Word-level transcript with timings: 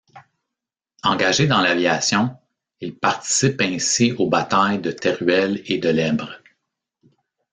Engagé 1.03 1.45
dans 1.45 1.61
l'aviation, 1.61 2.35
il 2.79 2.95
participe 2.97 3.61
ainsi 3.61 4.13
aux 4.13 4.27
batailles 4.27 4.79
de 4.81 4.89
Teruel 4.89 5.61
et 5.67 5.77
de 5.77 5.89
l'Èbre. 5.89 6.41